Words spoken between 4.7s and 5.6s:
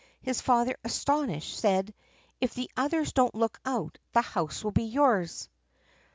be yours."